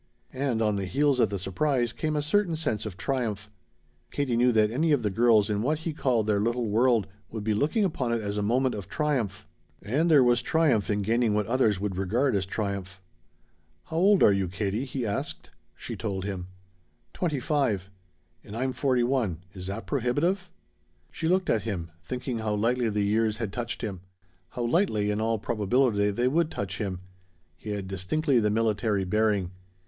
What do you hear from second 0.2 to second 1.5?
And on the heels of the